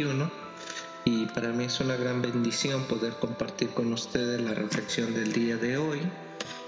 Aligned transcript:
2021 0.00 0.30
y 1.04 1.26
para 1.26 1.48
mí 1.48 1.64
es 1.64 1.80
una 1.80 1.96
gran 1.96 2.22
bendición 2.22 2.84
poder 2.84 3.14
compartir 3.14 3.70
con 3.70 3.92
ustedes 3.92 4.40
la 4.40 4.54
reflexión 4.54 5.14
del 5.14 5.32
día 5.32 5.56
de 5.56 5.78
hoy 5.78 6.00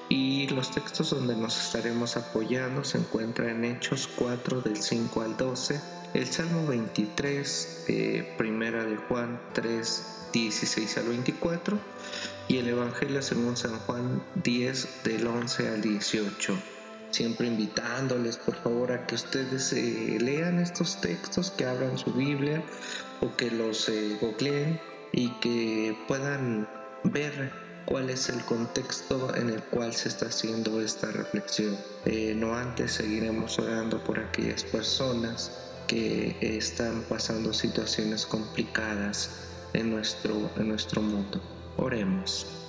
y 0.09 0.48
los 0.48 0.70
textos 0.70 1.11
donde 1.11 1.37
nos 1.37 1.66
estaremos 1.66 2.16
apoyando 2.16 2.84
se 2.84 2.98
encuentran 2.98 3.64
en 3.64 3.77
Hechos 3.77 4.09
4 4.16 4.60
del 4.60 4.77
5 4.77 5.23
al 5.23 5.37
12, 5.37 5.80
el 6.14 6.27
Salmo 6.27 6.66
23, 6.66 7.84
eh, 7.88 8.34
Primera 8.37 8.84
de 8.84 8.96
Juan 8.96 9.41
3, 9.55 10.28
16 10.33 10.98
al 10.98 11.09
24 11.09 11.78
y 12.48 12.59
el 12.59 12.69
Evangelio 12.69 13.23
según 13.23 13.56
San 13.56 13.78
Juan 13.80 14.23
10 14.42 15.05
del 15.05 15.27
11 15.27 15.69
al 15.69 15.80
18 15.80 16.59
siempre 17.12 17.47
invitándoles 17.47 18.37
por 18.37 18.57
favor 18.57 18.93
a 18.93 19.07
que 19.07 19.15
ustedes 19.15 19.73
eh, 19.73 20.19
lean 20.21 20.59
estos 20.59 21.01
textos, 21.01 21.51
que 21.51 21.66
abran 21.66 21.97
su 21.98 22.12
Biblia 22.12 22.62
o 23.21 23.37
que 23.37 23.51
los 23.51 23.88
eh, 23.88 24.19
googleen 24.21 24.80
y 25.12 25.30
que 25.41 25.97
puedan 26.09 26.69
ver 27.05 27.52
cuál 27.85 28.11
es 28.11 28.29
el 28.29 28.43
contexto 28.45 29.35
en 29.35 29.51
el 29.51 29.62
cual 29.65 29.93
se 29.93 30.09
está 30.09 30.27
haciendo 30.27 30.80
esta 30.80 31.11
reflexión. 31.11 31.77
Eh, 32.07 32.35
no 32.37 32.55
antes 32.55 32.93
seguiremos 32.93 33.59
orando 33.59 34.02
por 34.02 34.19
aquellas 34.19 34.65
personas 34.65 35.51
que 35.87 36.37
están 36.41 37.02
pasando 37.09 37.52
situaciones 37.52 38.24
complicadas 38.24 39.30
en 39.74 39.91
nuestro, 39.91 40.51
en 40.57 40.69
nuestro 40.69 41.02
mundo. 41.02 41.41
Oremos. 41.77 42.62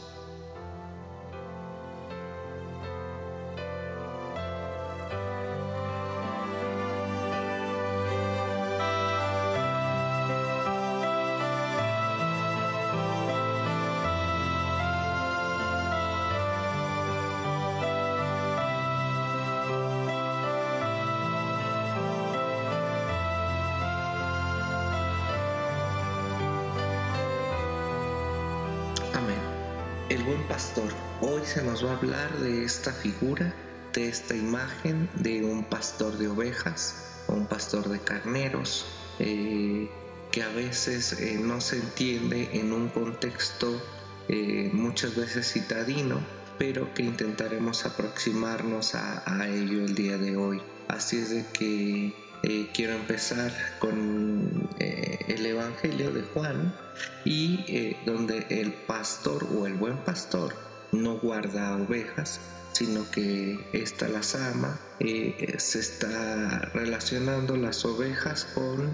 Pastor. 30.41 30.89
Hoy 31.21 31.41
se 31.45 31.63
nos 31.63 31.85
va 31.85 31.91
a 31.91 31.97
hablar 31.97 32.37
de 32.39 32.63
esta 32.63 32.91
figura, 32.91 33.53
de 33.93 34.07
esta 34.07 34.35
imagen 34.35 35.09
de 35.15 35.43
un 35.43 35.63
pastor 35.63 36.17
de 36.17 36.27
ovejas, 36.27 37.23
un 37.27 37.47
pastor 37.47 37.89
de 37.89 37.99
carneros, 37.99 38.85
eh, 39.19 39.89
que 40.31 40.43
a 40.43 40.49
veces 40.49 41.13
eh, 41.19 41.39
no 41.41 41.61
se 41.61 41.77
entiende 41.77 42.49
en 42.53 42.73
un 42.73 42.89
contexto 42.89 43.81
eh, 44.27 44.69
muchas 44.73 45.15
veces 45.15 45.51
citadino, 45.51 46.19
pero 46.57 46.93
que 46.93 47.03
intentaremos 47.03 47.85
aproximarnos 47.85 48.95
a, 48.95 49.23
a 49.25 49.47
ello 49.47 49.85
el 49.85 49.95
día 49.95 50.17
de 50.17 50.37
hoy. 50.37 50.61
Así 50.87 51.17
es 51.17 51.29
de 51.29 51.45
que 51.47 52.22
eh, 52.45 52.67
quiero 52.73 52.95
empezar 52.95 53.53
con 53.79 54.69
eh, 54.77 55.17
el 55.29 55.45
Evangelio 55.45 56.11
de 56.11 56.23
Juan 56.23 56.75
y 57.23 57.63
eh, 57.69 57.97
donde 58.05 58.45
el 58.49 58.73
pastor 58.73 59.47
o 59.55 59.65
el 59.65 59.75
buen 59.75 59.99
pastor 60.03 60.53
no 60.91 61.19
guarda 61.19 61.77
ovejas, 61.77 62.41
sino 62.73 63.09
que 63.11 63.65
ésta 63.71 64.09
las 64.09 64.35
ama, 64.35 64.77
se 64.99 65.79
está 65.79 66.59
relacionando 66.73 67.55
las 67.55 67.85
ovejas 67.85 68.45
con, 68.53 68.93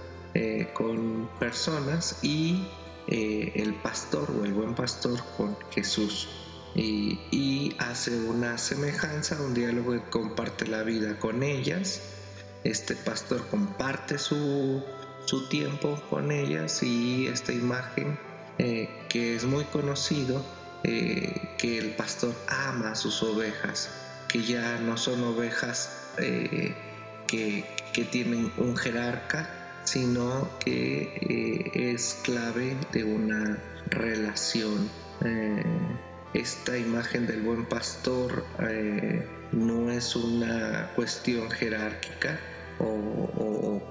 con 0.73 1.29
personas 1.39 2.19
y 2.21 2.67
el 3.07 3.73
pastor 3.81 4.31
o 4.31 4.45
el 4.45 4.53
buen 4.53 4.75
pastor 4.75 5.19
con 5.37 5.57
Jesús. 5.71 6.29
Y, 6.75 7.19
y 7.31 7.75
hace 7.79 8.15
una 8.15 8.57
semejanza, 8.57 9.41
un 9.41 9.53
diálogo 9.53 9.93
que 9.93 10.09
comparte 10.09 10.67
la 10.67 10.83
vida 10.83 11.17
con 11.17 11.41
ellas 11.41 12.01
este 12.63 12.95
pastor 12.95 13.47
comparte 13.47 14.17
su, 14.17 14.83
tiempo 15.49 16.01
con 16.09 16.31
ellas 16.31 16.81
y 16.81 17.27
esta 17.27 17.53
imagen 17.53 18.17
eh, 18.57 18.89
que 19.09 19.35
es 19.35 19.45
muy 19.45 19.63
conocido, 19.65 20.43
eh, 20.83 21.55
que 21.59 21.77
el 21.77 21.91
pastor 21.91 22.33
ama 22.47 22.91
a 22.91 22.95
sus 22.95 23.21
ovejas, 23.21 23.91
que 24.27 24.41
ya 24.41 24.79
no 24.79 24.97
son 24.97 25.23
ovejas 25.23 26.09
eh, 26.17 26.75
que, 27.27 27.63
que, 27.93 28.05
tienen 28.05 28.51
un 28.57 28.75
jerarca, 28.75 29.81
sino 29.83 30.49
que 30.59 31.69
es 31.93 32.21
clave 32.23 32.75
de 32.91 33.03
una 33.03 33.61
relación. 33.91 34.89
Esta 36.33 36.77
imagen 36.77 37.27
del 37.27 37.41
buen 37.41 37.65
pastor 37.65 38.43
no 39.51 39.91
es 39.91 40.15
una 40.15 40.91
cuestión 40.95 41.49
jerárquica 41.49 42.39
o, 42.79 43.81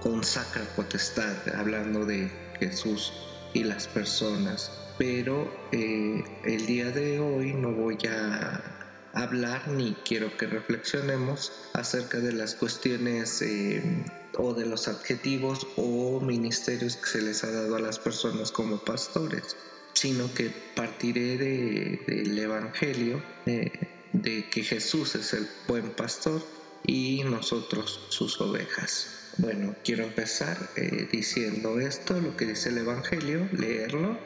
con 0.00 0.24
sacra 0.24 0.64
potestad, 0.76 1.36
hablando 1.54 2.04
de 2.04 2.30
Jesús 2.58 3.12
y 3.52 3.64
las 3.64 3.88
personas. 3.88 4.70
Pero 4.98 5.52
eh, 5.72 6.24
el 6.44 6.66
día 6.66 6.90
de 6.90 7.20
hoy 7.20 7.52
no 7.52 7.72
voy 7.72 7.98
a 8.08 8.78
hablar 9.12 9.68
ni 9.68 9.94
quiero 10.04 10.36
que 10.36 10.46
reflexionemos 10.46 11.52
acerca 11.72 12.18
de 12.18 12.32
las 12.32 12.54
cuestiones 12.54 13.42
eh, 13.42 14.04
o 14.36 14.54
de 14.54 14.66
los 14.66 14.88
adjetivos 14.88 15.66
o 15.76 16.20
ministerios 16.20 16.96
que 16.96 17.06
se 17.06 17.22
les 17.22 17.44
ha 17.44 17.50
dado 17.50 17.76
a 17.76 17.80
las 17.80 17.98
personas 17.98 18.52
como 18.52 18.78
pastores, 18.78 19.56
sino 19.98 20.32
que 20.32 20.50
partiré 20.74 21.36
del 21.36 22.38
Evangelio. 22.38 23.20
De 23.44 24.48
que 24.48 24.62
Jesús 24.62 25.14
es 25.16 25.32
el 25.34 25.46
buen 25.66 25.90
pastor 25.90 26.42
y 26.86 27.22
nosotros 27.24 28.00
sus 28.08 28.40
ovejas. 28.40 29.18
Bueno, 29.36 29.74
quiero 29.84 30.04
empezar 30.04 30.56
eh, 30.76 31.08
diciendo 31.12 31.78
esto, 31.78 32.18
lo 32.20 32.36
que 32.36 32.46
dice 32.46 32.70
el 32.70 32.78
Evangelio, 32.78 33.48
leerlo. 33.52 34.18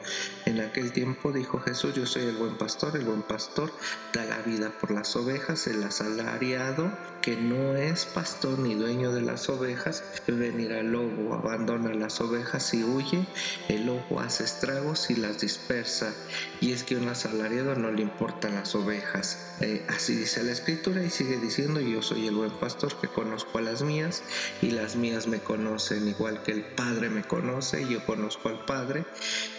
En 0.45 0.59
aquel 0.59 0.91
tiempo 0.91 1.31
dijo 1.31 1.59
Jesús, 1.59 1.93
yo 1.93 2.05
soy 2.05 2.23
el 2.23 2.35
buen 2.37 2.57
pastor, 2.57 2.95
el 2.95 3.05
buen 3.05 3.21
pastor 3.21 3.71
da 4.13 4.25
la 4.25 4.41
vida 4.41 4.71
por 4.79 4.91
las 4.91 5.15
ovejas, 5.15 5.67
el 5.67 5.83
asalariado 5.83 6.91
que 7.23 7.37
no 7.37 7.77
es 7.77 8.05
pastor 8.05 8.59
ni 8.59 8.75
dueño 8.75 9.13
de 9.13 9.21
las 9.21 9.47
ovejas, 9.47 10.03
venir 10.27 10.73
al 10.73 10.91
lobo, 10.91 11.33
abandona 11.33 11.93
las 11.93 12.19
ovejas 12.19 12.73
y 12.73 12.83
huye, 12.83 13.25
el 13.69 13.85
lobo 13.85 14.19
hace 14.19 14.43
estragos 14.43 15.09
y 15.09 15.15
las 15.15 15.39
dispersa, 15.39 16.13
y 16.59 16.73
es 16.73 16.83
que 16.83 16.97
un 16.97 17.07
asalariado 17.07 17.75
no 17.75 17.91
le 17.91 18.01
importan 18.01 18.55
las 18.55 18.75
ovejas. 18.75 19.55
Eh, 19.61 19.85
así 19.87 20.15
dice 20.15 20.43
la 20.43 20.51
escritura 20.51 21.01
y 21.01 21.09
sigue 21.09 21.37
diciendo, 21.37 21.79
yo 21.79 22.01
soy 22.01 22.27
el 22.27 22.35
buen 22.35 22.51
pastor 22.51 22.99
que 22.99 23.07
conozco 23.07 23.57
a 23.57 23.61
las 23.61 23.83
mías 23.83 24.21
y 24.61 24.71
las 24.71 24.97
mías 24.97 25.27
me 25.27 25.39
conocen 25.39 26.09
igual 26.09 26.43
que 26.43 26.51
el 26.51 26.63
Padre 26.63 27.09
me 27.09 27.23
conoce, 27.23 27.87
yo 27.87 28.05
conozco 28.05 28.49
al 28.49 28.65
Padre, 28.65 29.05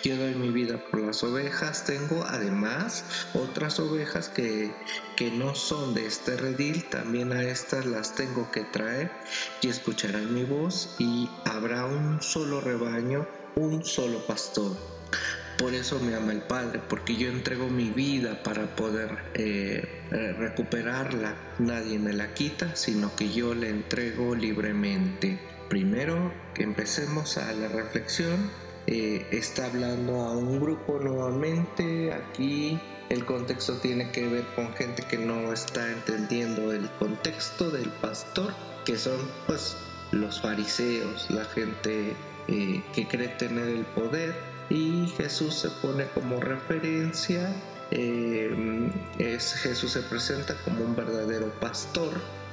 yo 0.02 0.19
doy 0.19 0.34
mi 0.34 0.50
vida 0.50 0.84
por 0.91 1.00
las 1.00 1.25
ovejas, 1.25 1.86
tengo 1.86 2.25
además 2.28 3.04
otras 3.32 3.81
ovejas 3.81 4.28
que, 4.28 4.75
que 5.16 5.31
no 5.31 5.54
son 5.54 5.94
de 5.94 6.04
este 6.04 6.36
redil, 6.36 6.84
también 6.91 7.32
a 7.32 7.53
estas 7.54 7.87
las 7.87 8.16
tengo 8.16 8.50
que 8.50 8.62
traer 8.62 9.12
y 9.62 9.69
escucharán 9.69 10.34
mi 10.34 10.42
voz 10.42 10.97
y 10.98 11.31
habrá 11.44 11.87
un 11.87 12.20
solo 12.20 12.60
rebaño, 12.60 13.28
un 13.54 13.84
solo 13.84 14.26
pastor. 14.26 14.76
Por 15.56 15.73
eso 15.73 16.00
me 16.00 16.17
ama 16.17 16.32
el 16.32 16.43
Padre, 16.43 16.81
porque 16.88 17.14
yo 17.14 17.28
entrego 17.28 17.69
mi 17.69 17.90
vida 17.90 18.43
para 18.43 18.75
poder 18.75 19.11
eh, 19.34 20.02
recuperarla. 20.37 21.37
Nadie 21.61 22.00
me 22.00 22.12
la 22.12 22.34
quita, 22.34 22.75
sino 22.75 23.14
que 23.14 23.32
yo 23.32 23.55
la 23.55 23.69
entrego 23.69 24.34
libremente. 24.34 25.38
Primero 25.69 26.34
que 26.55 26.64
empecemos 26.64 27.38
a 27.38 27.52
la 27.52 27.69
reflexión, 27.69 28.50
eh, 28.88 29.28
está 29.31 29.67
hablando 29.67 30.23
a 30.23 30.32
un 30.32 30.58
grupo 30.58 30.99
nuevamente. 30.99 32.12
Aquí 32.12 32.81
el 33.10 33.24
contexto 33.24 33.74
tiene 33.74 34.10
que 34.10 34.26
ver 34.26 34.44
con 34.54 34.72
gente 34.74 35.02
que 35.02 35.18
no 35.18 35.52
está 35.52 35.90
entendiendo 35.90 36.72
el 36.72 36.88
contexto 36.98 37.70
del 37.70 37.88
pastor, 37.88 38.54
que 38.84 38.96
son 38.96 39.18
pues 39.46 39.76
los 40.12 40.40
fariseos, 40.40 41.30
la 41.30 41.44
gente 41.44 42.14
eh, 42.48 42.82
que 42.94 43.06
cree 43.06 43.28
tener 43.28 43.68
el 43.68 43.84
poder. 43.84 44.34
Y 44.70 45.08
Jesús 45.16 45.54
se 45.54 45.68
pone 45.70 46.06
como 46.14 46.40
referencia. 46.40 47.54
Eh, 47.90 48.90
es, 49.18 49.54
Jesús 49.54 49.92
se 49.92 50.00
presenta 50.00 50.54
como 50.64 50.84
un 50.84 50.96
verdadero 50.96 51.50
pastor 51.60 52.12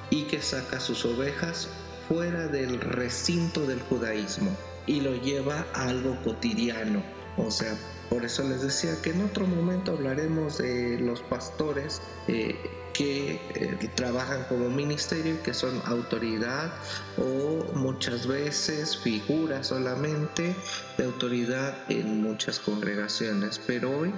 y 0.10 0.24
que 0.24 0.42
saca 0.42 0.80
sus 0.80 1.06
ovejas 1.06 1.70
fuera 2.08 2.48
del 2.48 2.82
recinto 2.82 3.66
del 3.66 3.82
judaísmo 3.84 4.56
y 4.86 5.00
lo 5.02 5.16
lleva 5.16 5.66
a 5.74 5.88
algo 5.88 6.22
cotidiano, 6.24 7.02
O 7.38 7.50
sea, 7.50 7.78
por 8.12 8.26
eso 8.26 8.44
les 8.44 8.62
decía 8.62 9.02
que 9.02 9.12
en 9.12 9.22
otro 9.22 9.48
momento 9.48 9.94
hablaremos 9.94 10.58
de 10.58 11.00
los 11.00 11.22
pastores 11.22 12.02
eh, 12.28 12.58
que 12.92 13.40
eh, 13.56 13.90
trabajan 13.96 14.44
como 14.50 14.70
ministerio 14.70 15.42
que 15.42 15.54
son 15.54 15.82
autoridad 15.86 16.74
o 17.18 17.74
muchas 17.74 18.28
veces 18.28 18.98
figura 18.98 19.64
solamente 19.64 20.54
de 20.98 21.06
autoridad 21.06 21.74
en 21.88 22.22
muchas 22.22 22.60
congregaciones. 22.60 23.62
Pero 23.66 23.98
hoy 23.98 24.14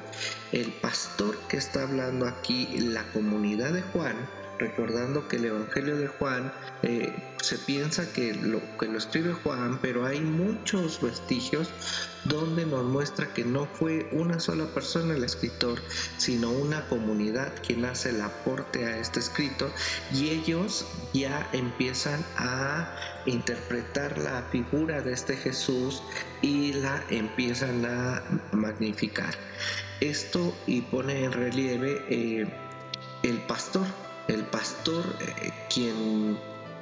el 0.52 0.74
pastor 0.74 1.38
que 1.48 1.58
está 1.58 1.84
hablando 1.84 2.26
aquí, 2.26 2.80
la 2.80 3.04
comunidad 3.12 3.74
de 3.74 3.84
Juan, 3.84 4.16
recordando 4.60 5.28
que 5.28 5.38
el 5.38 5.46
Evangelio 5.46 5.98
de 5.98 6.08
Juan 6.08 6.54
eh, 6.84 7.14
se 7.42 7.58
piensa 7.58 8.12
que 8.12 8.34
lo, 8.34 8.62
que 8.78 8.88
lo 8.88 8.98
escribe 8.98 9.34
Juan, 9.34 9.80
pero 9.82 10.06
hay 10.06 10.22
muchos 10.22 11.02
vestigios 11.02 11.70
donde 12.26 12.66
nos 12.66 12.86
muestra 12.86 13.34
que 13.34 13.44
no 13.44 13.66
fue 13.66 14.08
una 14.12 14.40
sola 14.40 14.66
persona 14.68 15.16
el 15.16 15.24
escritor, 15.24 15.80
sino 16.18 16.52
una 16.52 16.88
comunidad 16.88 17.52
quien 17.66 17.84
hace 17.86 18.12
el 18.12 18.22
aporte 18.22 18.86
a 18.86 18.98
este 18.98 19.20
escrito 19.20 19.70
y 20.14 20.30
ellos 20.30 20.86
ya 21.14 21.50
empiezan 21.52 22.24
a 22.38 22.96
interpretar 23.26 24.18
la 24.18 24.44
figura 24.52 25.02
de 25.02 25.14
este 25.14 25.36
Jesús 25.36 26.02
y 26.42 26.74
la 26.74 27.04
empiezan 27.10 27.86
a 27.86 28.24
magnificar. 28.52 29.34
Esto 30.00 30.56
y 30.68 30.82
pone 30.82 31.24
en 31.24 31.32
relieve 31.32 32.06
eh, 32.10 32.46
el 33.24 33.38
pastor 33.40 33.86
el 34.28 34.46
pastor, 34.46 35.06
eh, 35.20 35.52
quien, 35.74 36.38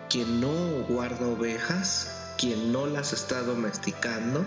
quien 0.10 0.42
no 0.42 0.84
guarda 0.88 1.28
ovejas, 1.28 2.36
quien 2.38 2.72
no 2.72 2.88
las 2.88 3.14
está 3.14 3.42
domesticando, 3.42 4.46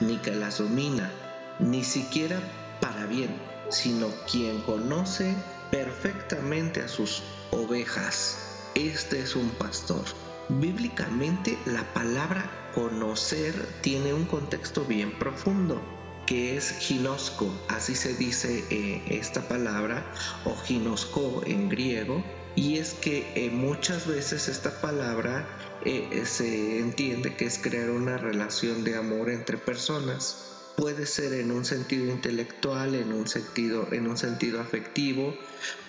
ni 0.00 0.18
que 0.18 0.32
las 0.32 0.58
domina, 0.58 1.10
ni 1.58 1.84
siquiera 1.84 2.38
para 2.80 3.06
bien, 3.06 3.34
sino 3.70 4.08
quien 4.30 4.60
conoce 4.62 5.34
perfectamente 5.70 6.82
a 6.82 6.88
sus 6.88 7.22
ovejas. 7.50 8.38
Este 8.74 9.20
es 9.20 9.36
un 9.36 9.50
pastor. 9.50 10.04
Bíblicamente 10.48 11.58
la 11.64 11.84
palabra 11.94 12.50
conocer 12.74 13.54
tiene 13.80 14.12
un 14.12 14.24
contexto 14.24 14.84
bien 14.84 15.18
profundo 15.18 15.80
que 16.26 16.56
es 16.56 16.70
ginosco, 16.78 17.52
así 17.68 17.94
se 17.94 18.14
dice 18.14 18.64
eh, 18.70 19.02
esta 19.08 19.48
palabra, 19.48 20.04
o 20.44 20.56
ginosco 20.56 21.42
en 21.46 21.68
griego, 21.68 22.22
y 22.56 22.78
es 22.78 22.94
que 22.94 23.32
eh, 23.34 23.50
muchas 23.50 24.06
veces 24.06 24.48
esta 24.48 24.80
palabra 24.80 25.46
eh, 25.84 26.24
se 26.24 26.78
entiende 26.78 27.34
que 27.36 27.46
es 27.46 27.58
crear 27.58 27.90
una 27.90 28.16
relación 28.16 28.84
de 28.84 28.96
amor 28.96 29.28
entre 29.30 29.58
personas. 29.58 30.50
Puede 30.76 31.06
ser 31.06 31.34
en 31.34 31.52
un 31.52 31.64
sentido 31.64 32.06
intelectual, 32.06 32.94
en 32.94 33.12
un 33.12 33.28
sentido, 33.28 33.88
en 33.92 34.08
un 34.08 34.16
sentido 34.16 34.60
afectivo, 34.60 35.34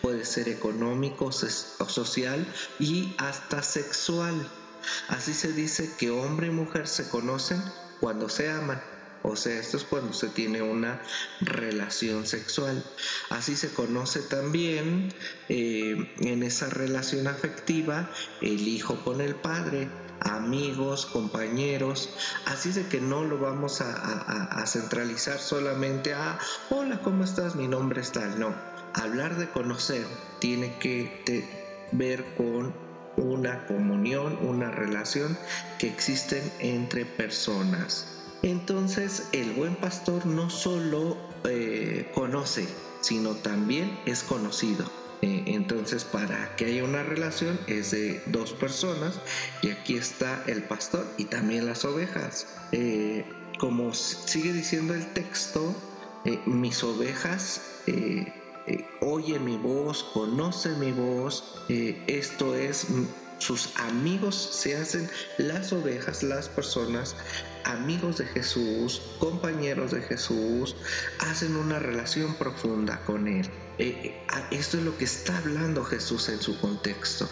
puede 0.02 0.26
ser 0.26 0.48
económico 0.50 1.26
o 1.26 1.90
social 1.90 2.46
y 2.80 3.16
hasta 3.18 3.64
sexual. 3.64 4.48
Así 5.08 5.34
se 5.34 5.54
dice 5.54 5.90
que 5.98 6.12
hombre 6.12 6.48
y 6.48 6.52
mujer 6.52 6.88
se 6.88 7.10
conocen 7.10 7.62
cuando 8.00 8.30
se 8.30 8.50
aman. 8.52 8.82
O 9.24 9.36
sea, 9.36 9.60
esto 9.60 9.78
es 9.78 9.84
cuando 9.84 10.14
se 10.14 10.30
tiene 10.30 10.62
una 10.62 11.02
relación 11.42 12.26
sexual. 12.26 12.84
Así 13.30 13.56
se 13.56 13.70
conoce 13.70 14.22
también 14.22 15.14
eh, 15.50 16.14
en 16.20 16.44
esa 16.44 16.70
relación 16.70 17.28
afectiva 17.28 18.10
el 18.42 18.68
hijo 18.68 19.04
con 19.04 19.22
el 19.22 19.36
padre, 19.36 19.90
amigos, 20.20 21.06
compañeros. 21.06 22.10
Así 22.46 22.72
de 22.72 22.88
que 22.88 23.02
no 23.02 23.24
lo 23.24 23.40
vamos 23.40 23.82
a, 23.82 24.64
centralizar 24.68 25.40
solamente 25.40 26.14
a, 26.14 26.40
hola, 26.70 27.02
¿cómo 27.02 27.24
estás? 27.24 27.56
Mi 27.56 27.68
nombre 27.68 28.02
es 28.02 28.12
tal. 28.12 28.40
No, 28.40 28.56
hablar 28.94 29.38
de 29.38 29.50
conocer 29.50 30.06
tiene 30.40 30.78
que 30.80 31.48
ver 31.92 32.36
con 32.36 32.74
una 33.18 33.66
comunión, 33.66 34.38
una 34.42 34.72
relación 34.72 35.38
que 35.80 35.88
existen 35.88 36.52
entre 36.60 37.06
personas. 37.06 38.15
Entonces 38.46 39.30
el 39.32 39.54
buen 39.54 39.76
pastor 39.76 40.28
no 40.28 40.52
solo 40.52 41.18
eh, 41.46 42.12
conoce, 42.14 42.68
sino 43.02 43.32
también 43.32 44.00
es 44.06 44.22
conocido. 44.22 44.86
Eh, 45.24 45.46
entonces 45.48 46.04
para 46.04 46.56
que 46.56 46.66
haya 46.66 46.84
una 46.84 47.02
relación 47.02 47.60
es 47.66 47.90
de 47.90 48.22
dos 48.28 48.54
personas 48.54 49.20
y 49.64 49.72
aquí 49.72 49.96
está 49.98 50.44
el 50.46 50.62
pastor 50.62 51.08
y 51.18 51.24
también 51.24 51.66
las 51.66 51.86
ovejas. 51.86 52.46
Eh, 52.72 53.26
como 53.58 53.96
sigue 53.96 54.54
diciendo 54.54 54.94
el 54.94 55.12
texto, 55.14 55.74
mis 56.46 56.84
ovejas 56.84 57.62
oyen 59.02 59.44
mi 59.44 59.58
voz, 59.58 60.04
conocen 60.04 60.80
mi 60.80 60.92
voz, 60.92 61.64
esto 61.68 62.56
es 62.56 62.88
sus 63.40 63.76
amigos 63.78 64.36
se 64.36 64.78
hacen 64.78 65.10
las 65.38 65.74
ovejas, 65.74 66.24
las 66.24 66.50
personas, 66.50 67.16
amigos 67.64 68.18
de 68.18 68.26
Jesús, 68.26 69.02
compañeros 69.20 69.92
de 69.92 70.02
Jesús, 70.02 70.76
hacen 71.20 71.56
una 71.56 71.80
relación 71.80 72.36
profunda 72.36 73.02
con 73.06 73.28
Él. 73.28 73.50
Eh, 73.78 74.00
eh, 74.04 74.26
esto 74.52 74.78
es 74.78 74.84
lo 74.84 74.98
que 74.98 75.06
está 75.06 75.38
hablando 75.38 75.84
Jesús 75.84 76.30
en 76.30 76.42
su 76.42 76.60
contexto. 76.60 77.30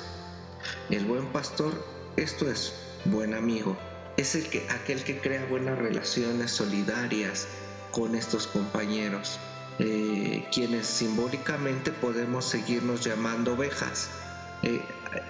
El 0.89 1.05
buen 1.05 1.27
pastor, 1.31 1.85
esto 2.17 2.49
es 2.49 2.73
buen 3.05 3.33
amigo, 3.33 3.77
es 4.17 4.35
el 4.35 4.49
que, 4.49 4.67
aquel 4.69 5.03
que 5.03 5.19
crea 5.19 5.45
buenas 5.45 5.77
relaciones 5.77 6.51
solidarias 6.51 7.47
con 7.91 8.15
estos 8.15 8.47
compañeros, 8.47 9.39
eh, 9.79 10.45
quienes 10.53 10.87
simbólicamente 10.87 11.91
podemos 11.91 12.45
seguirnos 12.45 13.03
llamando 13.03 13.53
ovejas. 13.53 14.09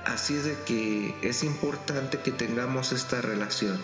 Así 0.06 0.35
es 0.35 0.45
de 0.45 0.56
que 0.65 1.15
es 1.21 1.44
importante 1.44 2.19
que 2.19 2.31
tengamos 2.31 2.91
esta 2.91 3.21
relación. 3.21 3.80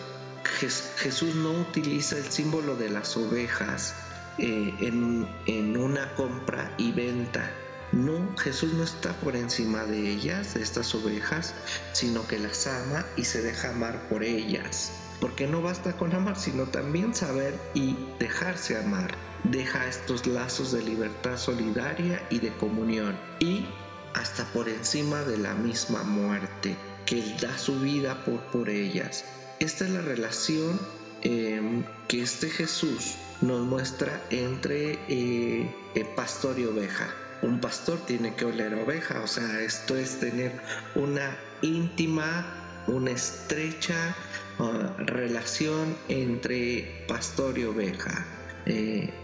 Jesús 0.96 1.34
no 1.34 1.52
utiliza 1.52 2.16
el 2.16 2.24
símbolo 2.24 2.76
de 2.76 2.88
las 2.88 3.16
ovejas 3.16 3.94
eh, 4.38 4.74
en, 4.80 5.28
en 5.46 5.76
una 5.76 6.14
compra 6.14 6.72
y 6.78 6.92
venta. 6.92 7.50
No, 7.92 8.36
Jesús 8.38 8.72
no 8.74 8.84
está 8.84 9.12
por 9.14 9.34
encima 9.34 9.84
de 9.84 10.10
ellas, 10.10 10.54
de 10.54 10.62
estas 10.62 10.94
ovejas, 10.94 11.54
sino 11.92 12.26
que 12.26 12.38
las 12.38 12.66
ama 12.66 13.04
y 13.16 13.24
se 13.24 13.42
deja 13.42 13.70
amar 13.70 14.08
por 14.08 14.22
ellas. 14.22 14.92
Porque 15.20 15.46
no 15.46 15.60
basta 15.60 15.96
con 15.96 16.14
amar, 16.14 16.38
sino 16.38 16.64
también 16.64 17.14
saber 17.14 17.58
y 17.74 17.96
dejarse 18.18 18.78
amar. 18.78 19.14
Deja 19.44 19.86
estos 19.86 20.26
lazos 20.26 20.72
de 20.72 20.82
libertad 20.82 21.36
solidaria 21.36 22.24
y 22.30 22.38
de 22.38 22.54
comunión. 22.54 23.18
Y 23.40 23.66
hasta 24.14 24.44
por 24.52 24.68
encima 24.68 25.22
de 25.22 25.38
la 25.38 25.54
misma 25.54 26.02
muerte, 26.02 26.76
que 27.06 27.20
Él 27.20 27.36
da 27.40 27.56
su 27.58 27.80
vida 27.80 28.24
por, 28.24 28.40
por 28.46 28.68
ellas. 28.68 29.24
Esta 29.58 29.84
es 29.84 29.90
la 29.90 30.00
relación 30.00 30.80
em, 31.22 31.84
que 32.08 32.22
este 32.22 32.48
Jesús 32.48 33.16
nos 33.40 33.60
muestra 33.66 34.22
entre 34.30 34.98
eh, 35.08 35.70
pastor 36.16 36.58
y 36.58 36.64
oveja. 36.64 37.08
Un 37.42 37.60
pastor 37.60 37.98
tiene 38.06 38.34
que 38.34 38.44
oler 38.44 38.74
a 38.74 38.82
oveja, 38.82 39.22
o 39.22 39.26
sea, 39.26 39.60
esto 39.60 39.96
es 39.96 40.20
tener 40.20 40.52
una 40.94 41.38
íntima, 41.62 42.84
una 42.86 43.10
estrecha 43.10 44.14
uh, 44.58 45.04
relación 45.04 45.96
entre 46.08 47.04
pastor 47.08 47.58
y 47.58 47.64
oveja. 47.64 48.39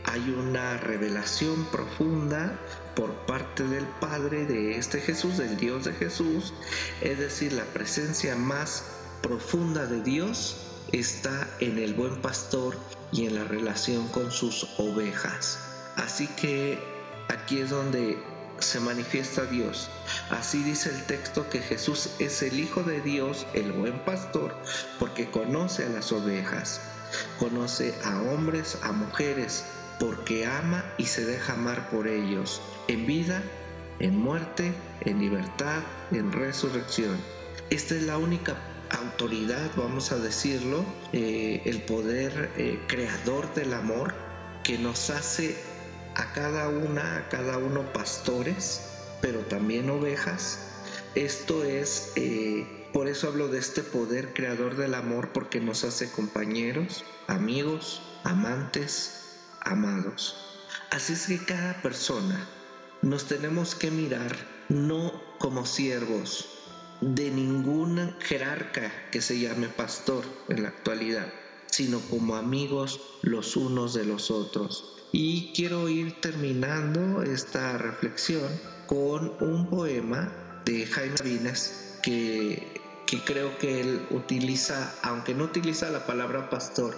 Hay 0.05 0.31
una 0.31 0.77
revelación 0.79 1.67
profunda 1.67 2.59
por 2.97 3.27
parte 3.27 3.63
del 3.65 3.85
Padre 4.01 4.45
de 4.45 4.77
este 4.77 5.01
Jesús, 5.01 5.37
del 5.39 5.57
Dios 5.57 5.85
de 5.85 5.93
Jesús, 5.93 6.53
es 7.01 7.19
decir, 7.19 7.53
la 7.53 7.65
presencia 7.65 8.35
más 8.35 8.85
profunda 9.23 9.87
de 9.87 10.03
Dios 10.03 10.57
está 10.93 11.49
en 11.61 11.79
el 11.79 11.95
buen 11.95 12.21
pastor 12.23 12.77
y 13.13 13.27
en 13.27 13.35
la 13.37 13.45
relación 13.45 14.09
con 14.09 14.33
sus 14.33 14.67
ovejas. 14.79 15.59
Así 15.97 16.27
que 16.27 16.79
aquí 17.29 17.61
es 17.61 17.71
donde 17.71 18.19
se 18.59 18.81
manifiesta 18.81 19.45
Dios. 19.45 19.89
Así 20.31 20.63
dice 20.63 20.91
el 20.91 21.05
texto 21.05 21.49
que 21.51 21.61
Jesús 21.61 22.11
es 22.19 22.43
el 22.43 22.59
Hijo 22.59 22.83
de 22.83 23.01
Dios, 23.01 23.47
el 23.55 23.73
buen 23.73 23.99
pastor, 24.05 24.55
porque 24.99 25.31
conoce 25.31 25.85
a 25.85 25.89
las 25.89 26.11
ovejas, 26.13 26.81
conoce 27.39 27.95
a 28.05 28.23
hombres, 28.23 28.79
a 28.83 28.93
mujeres, 28.93 29.65
porque 29.99 30.47
ama 30.47 30.85
y 30.99 31.07
se 31.07 31.25
deja 31.25 31.55
amar 31.55 31.89
por 31.91 32.09
ellos, 32.09 32.61
en 32.89 33.07
vida, 33.07 33.43
en 33.99 34.17
muerte, 34.19 34.73
en 35.01 35.21
libertad, 35.21 35.83
en 36.13 36.33
resurrección. 36.33 37.17
Esta 37.71 37.95
es 37.95 38.03
la 38.03 38.19
única 38.19 38.57
autoridad, 38.91 39.71
vamos 39.77 40.13
a 40.13 40.19
decirlo, 40.19 40.85
eh, 41.13 41.63
el 41.65 41.83
poder 41.83 42.51
eh, 42.57 42.81
creador 42.87 43.53
del 43.55 43.73
amor 43.75 44.15
que 44.63 44.79
nos 44.79 45.11
hace 45.11 45.57
a 46.15 46.33
cada 46.33 46.69
una, 46.69 47.17
a 47.17 47.29
cada 47.29 47.59
uno 47.59 47.93
pastores, 47.93 48.83
pero 49.21 49.41
también 49.41 49.91
ovejas. 49.91 50.59
Esto 51.15 51.65
es, 51.65 52.13
eh, 52.17 52.86
por 52.97 53.09
eso 53.09 53.29
hablo 53.29 53.49
de 53.49 53.59
este 53.59 53.83
poder 53.83 54.33
creador 54.33 54.75
del 54.75 54.95
amor, 54.95 55.29
porque 55.35 55.61
nos 55.61 55.85
hace 55.85 56.11
compañeros, 56.11 57.05
amigos, 57.27 58.01
amantes, 58.25 59.35
amados. 59.61 60.35
Así 60.91 61.13
es 61.13 61.27
que 61.27 61.45
cada 61.45 61.83
persona 61.83 62.49
nos 63.03 63.27
tenemos 63.27 63.75
que 63.75 63.91
mirar 63.91 64.35
no 64.71 65.13
como 65.39 65.67
siervos 65.67 66.49
de 67.03 67.31
ningún 67.31 68.17
jerarca 68.21 68.91
que 69.13 69.21
se 69.21 69.41
llame 69.41 69.69
pastor 69.69 70.25
en 70.49 70.63
la 70.63 70.71
actualidad, 70.71 71.31
sino 71.67 72.01
como 72.01 72.37
amigos 72.37 73.03
los 73.21 73.57
unos 73.57 73.93
de 73.93 74.07
los 74.07 74.31
otros. 74.31 74.97
Y 75.13 75.53
quiero 75.53 75.91
ir 75.91 76.19
terminando 76.23 77.23
esta 77.23 77.77
reflexión 77.77 78.49
con 78.87 79.35
un 79.43 79.69
poema 79.69 80.63
de 80.65 80.87
Jaime 80.87 81.19
Sabines 81.19 81.83
que, 82.03 82.86
que 83.07 83.23
creo 83.23 83.57
que 83.59 83.81
él 83.81 84.07
utiliza, 84.11 84.93
aunque 85.03 85.35
no 85.35 85.45
utiliza 85.45 85.91
la 85.91 86.07
palabra 86.07 86.51
pastor, 86.51 86.97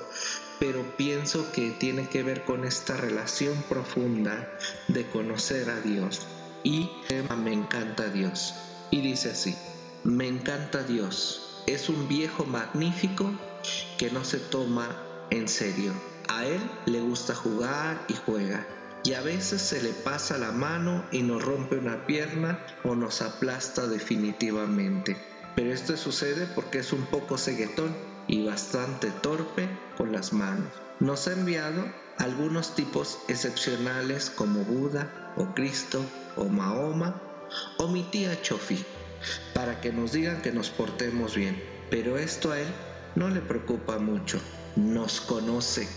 pero 0.59 0.83
pienso 0.97 1.53
que 1.53 1.71
tiene 1.71 2.09
que 2.09 2.23
ver 2.23 2.45
con 2.45 2.65
esta 2.65 2.97
relación 2.97 3.63
profunda 3.69 4.49
de 4.89 5.07
conocer 5.07 5.71
a 5.71 5.81
Dios. 5.81 6.27
Y 6.65 6.91
me 7.37 7.53
encanta 7.53 8.09
Dios. 8.09 8.55
Y 8.91 9.01
dice 9.03 9.31
así, 9.31 9.55
me 10.03 10.27
encanta 10.27 10.83
Dios. 10.83 11.63
Es 11.67 11.89
un 11.89 12.09
viejo 12.09 12.45
magnífico 12.45 13.31
que 13.99 14.11
no 14.11 14.25
se 14.25 14.39
toma 14.39 14.89
en 15.31 15.47
serio. 15.47 15.93
A 16.29 16.47
él 16.47 16.61
le 16.87 17.01
gusta 17.01 17.35
jugar 17.35 18.03
y 18.09 18.15
juega. 18.15 18.67
Y 19.05 19.13
a 19.13 19.21
veces 19.21 19.63
se 19.63 19.83
le 19.83 19.91
pasa 19.91 20.39
la 20.39 20.51
mano 20.51 21.05
y 21.13 21.23
nos 21.23 21.43
rompe 21.43 21.77
una 21.77 22.07
pierna 22.07 22.59
o 22.83 22.97
nos 22.97 23.23
aplasta 23.23 23.87
definitivamente. 23.87 25.17
Pero 25.59 25.73
esto 25.73 25.97
sucede 25.97 26.47
porque 26.55 26.79
es 26.79 26.93
un 26.93 27.05
poco 27.07 27.37
ceguetón 27.37 27.93
y 28.29 28.47
bastante 28.47 29.11
torpe 29.11 29.69
con 29.97 30.13
las 30.13 30.33
manos. 30.33 30.73
Nos 31.01 31.27
ha 31.27 31.33
enviado 31.33 31.85
algunos 32.17 32.77
tipos 32.77 33.19
excepcionales 33.27 34.31
como 34.31 34.61
Buda 34.61 35.35
o 35.37 35.55
Cristo 35.55 36.01
o 36.37 36.45
Mahoma 36.45 37.21
o 37.79 37.89
mi 37.89 38.05
tía 38.05 38.41
Chofi 38.41 38.85
para 39.53 39.81
que 39.81 39.93
nos 39.93 40.13
digan 40.13 40.43
que 40.43 40.53
nos 40.53 40.71
portemos 40.71 41.35
bien. 41.35 41.61
Pero 41.91 42.19
esto 42.19 42.53
a 42.53 42.61
él 42.61 42.69
no 43.17 43.29
le 43.29 43.41
preocupa 43.41 43.99
mucho. 43.99 44.41
Nos 44.77 45.21
conoce. 45.21 45.89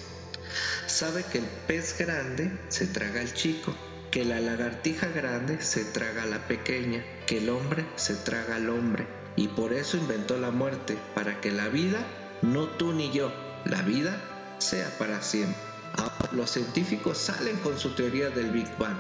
Sabe 0.88 1.24
que 1.32 1.38
el 1.38 1.46
pez 1.68 2.00
grande 2.00 2.51
se 2.70 2.88
traga 2.88 3.22
al 3.22 3.32
chico, 3.32 3.75
que 4.10 4.25
la 4.25 4.41
lagartija 4.41 5.10
grande 5.10 5.62
se 5.62 5.86
traga 5.86 6.24
a 6.24 6.25
la 6.25 6.48
pequeña, 6.48 7.06
que 7.27 7.38
el 7.38 7.50
hombre 7.50 7.86
se 7.96 8.15
traga 8.15 8.56
al 8.56 8.68
hombre. 8.68 9.21
Y 9.36 9.48
por 9.50 9.74
eso 9.74 9.98
inventó 9.98 10.38
la 10.38 10.52
muerte, 10.52 10.98
para 11.16 11.40
que 11.42 11.52
la 11.52 11.68
vida 11.70 12.06
no 12.42 12.68
tú 12.68 12.92
ni 12.94 13.12
yo, 13.12 13.32
la 13.66 13.82
vida 13.82 14.20
sea 14.58 14.90
para 14.98 15.22
siempre. 15.22 15.62
Ahora, 15.94 16.30
los 16.32 16.52
científicos 16.52 17.18
salen 17.18 17.58
con 17.58 17.78
su 17.78 17.92
teoría 17.92 18.30
del 18.30 18.52
Big 18.52 18.78
Bang, 18.78 18.98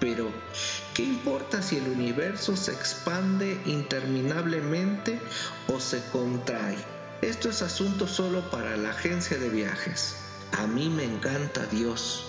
pero 0.00 0.30
¿qué 0.94 1.02
importa 1.02 1.62
si 1.62 1.78
el 1.78 1.88
universo 1.88 2.56
se 2.56 2.72
expande 2.72 3.58
interminablemente 3.64 5.20
o 5.68 5.80
se 5.80 6.02
contrae? 6.12 6.76
Esto 7.22 7.48
es 7.48 7.62
asunto 7.62 8.06
solo 8.06 8.50
para 8.50 8.76
la 8.76 8.90
agencia 8.90 9.38
de 9.38 9.48
viajes. 9.48 10.16
A 10.52 10.66
mí 10.66 10.90
me 10.90 11.04
encanta 11.04 11.64
Dios. 11.66 12.26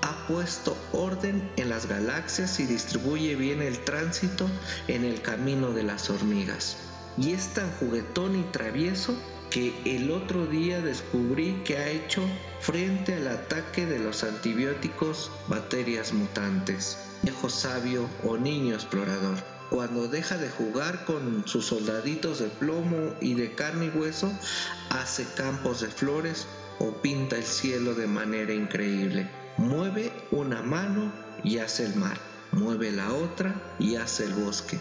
Ha 0.00 0.26
puesto 0.26 0.76
orden 0.92 1.50
en 1.56 1.68
las 1.68 1.86
galaxias 1.86 2.58
y 2.60 2.66
distribuye 2.66 3.34
bien 3.34 3.60
el 3.60 3.78
tránsito 3.80 4.48
en 4.86 5.04
el 5.04 5.20
camino 5.20 5.72
de 5.72 5.82
las 5.82 6.08
hormigas. 6.08 6.87
Y 7.20 7.32
es 7.32 7.48
tan 7.48 7.70
juguetón 7.72 8.38
y 8.38 8.44
travieso 8.44 9.16
que 9.50 9.74
el 9.84 10.10
otro 10.10 10.46
día 10.46 10.80
descubrí 10.80 11.62
que 11.64 11.78
ha 11.78 11.88
hecho 11.88 12.22
frente 12.60 13.14
al 13.14 13.28
ataque 13.28 13.86
de 13.86 13.98
los 13.98 14.22
antibióticos 14.22 15.30
bacterias 15.48 16.12
mutantes. 16.12 16.98
Viejo 17.22 17.48
sabio 17.48 18.08
o 18.24 18.36
niño 18.36 18.74
explorador. 18.74 19.36
Cuando 19.70 20.06
deja 20.08 20.38
de 20.38 20.48
jugar 20.48 21.04
con 21.04 21.46
sus 21.46 21.66
soldaditos 21.66 22.38
de 22.38 22.46
plomo 22.46 23.14
y 23.20 23.34
de 23.34 23.54
carne 23.54 23.86
y 23.86 23.98
hueso, 23.98 24.32
hace 24.90 25.26
campos 25.36 25.80
de 25.80 25.88
flores 25.88 26.46
o 26.78 26.92
pinta 27.02 27.36
el 27.36 27.44
cielo 27.44 27.94
de 27.94 28.06
manera 28.06 28.52
increíble. 28.52 29.28
Mueve 29.56 30.12
una 30.30 30.62
mano 30.62 31.12
y 31.42 31.58
hace 31.58 31.86
el 31.86 31.96
mar. 31.96 32.18
Mueve 32.52 32.92
la 32.92 33.12
otra 33.12 33.54
y 33.78 33.96
hace 33.96 34.24
el 34.24 34.34
bosque 34.34 34.78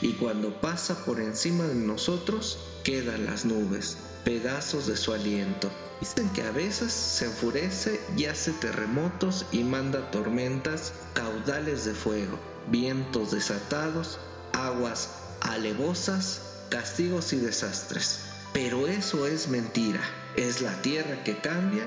y 0.00 0.12
cuando 0.14 0.60
pasa 0.60 1.04
por 1.04 1.20
encima 1.20 1.64
de 1.64 1.74
nosotros 1.74 2.58
quedan 2.84 3.26
las 3.26 3.44
nubes, 3.44 3.96
pedazos 4.24 4.86
de 4.86 4.96
su 4.96 5.12
aliento. 5.12 5.70
Dicen 6.00 6.28
que 6.30 6.42
a 6.42 6.50
veces 6.50 6.92
se 6.92 7.26
enfurece 7.26 8.00
y 8.16 8.24
hace 8.24 8.52
terremotos 8.52 9.46
y 9.52 9.62
manda 9.62 10.10
tormentas, 10.10 10.92
caudales 11.14 11.84
de 11.84 11.94
fuego, 11.94 12.38
vientos 12.68 13.30
desatados, 13.30 14.18
aguas 14.52 15.10
alevosas, 15.40 16.40
castigos 16.70 17.32
y 17.32 17.36
desastres. 17.36 18.20
Pero 18.52 18.86
eso 18.86 19.26
es 19.26 19.48
mentira, 19.48 20.00
es 20.36 20.60
la 20.60 20.82
tierra 20.82 21.22
que 21.24 21.38
cambia 21.38 21.84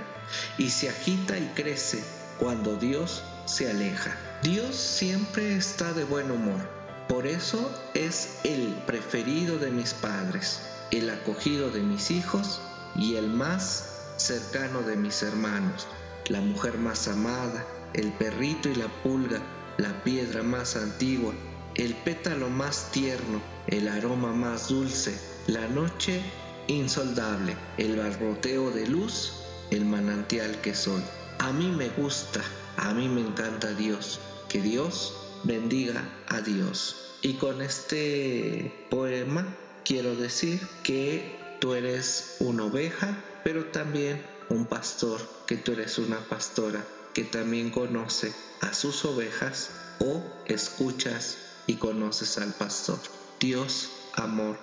y 0.58 0.70
se 0.70 0.90
agita 0.90 1.38
y 1.38 1.52
crece 1.54 2.04
cuando 2.40 2.76
Dios 2.76 3.22
se 3.46 3.70
aleja. 3.70 4.18
Dios 4.42 4.76
siempre 4.76 5.56
está 5.56 5.94
de 5.94 6.06
buen 6.06 6.32
humor 6.32 6.75
por 7.08 7.28
eso 7.28 7.72
es 7.94 8.40
el 8.44 8.74
preferido 8.86 9.58
de 9.58 9.72
mis 9.72 9.94
padres, 9.94 10.62
el 10.92 11.10
acogido 11.10 11.70
de 11.70 11.82
mis 11.82 12.12
hijos 12.12 12.62
y 12.96 13.16
el 13.16 13.28
más 13.28 14.14
cercano 14.18 14.82
de 14.82 14.96
mis 14.96 15.22
hermanos, 15.24 15.88
la 16.28 16.42
mujer 16.42 16.78
más 16.78 17.08
amada, 17.08 17.66
el 17.94 18.12
perrito 18.14 18.70
y 18.70 18.76
la 18.76 18.88
pulga, 19.04 19.42
la 19.78 20.04
piedra 20.04 20.42
más 20.44 20.76
antigua, 20.76 21.34
el 21.76 21.94
pétalo 21.94 22.50
más 22.50 22.92
tierno, 22.92 23.42
el 23.68 23.88
aroma 23.88 24.34
más 24.34 24.70
dulce, 24.70 25.18
la 25.48 25.68
noche 25.68 26.22
insoldable, 26.68 27.56
el 27.78 27.98
barboteo 27.98 28.72
de 28.72 28.88
luz, 28.88 29.34
el 29.72 29.86
manantial 29.86 30.60
que 30.62 30.74
soy. 30.74 31.02
A 31.40 31.52
mí 31.52 31.68
me 31.70 31.90
gusta, 31.90 32.42
a 32.78 32.94
mí 32.94 33.08
me 33.10 33.22
encanta 33.22 33.74
Dios. 33.74 34.20
Que 34.50 34.62
Dios 34.62 35.14
bendiga 35.46 36.04
a 36.28 36.42
Dios. 36.42 37.18
Y 37.22 37.36
con 37.36 37.62
este 37.62 38.88
poema 38.90 39.46
quiero 39.84 40.16
decir 40.16 40.60
que 40.84 41.40
tú 41.60 41.74
eres 41.74 42.38
una 42.40 42.66
oveja, 42.66 43.24
pero 43.44 43.66
también 43.66 44.22
un 44.50 44.66
pastor, 44.66 45.22
que 45.48 45.58
tú 45.58 45.72
eres 45.72 45.98
una 45.98 46.20
pastora, 46.20 46.84
que 47.14 47.24
también 47.24 47.70
conoce 47.70 48.34
a 48.62 48.74
sus 48.74 49.06
ovejas 49.06 49.70
o 50.00 50.22
escuchas 50.46 51.38
y 51.68 51.76
conoces 51.76 52.38
al 52.38 52.54
pastor. 52.54 53.00
Dios, 53.40 53.90
amor, 54.14 54.58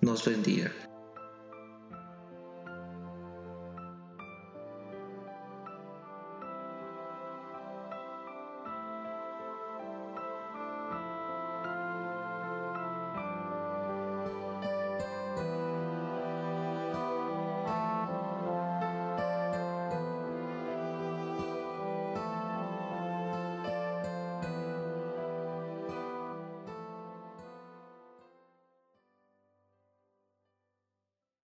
nos 0.00 0.24
bendiga. 0.24 0.72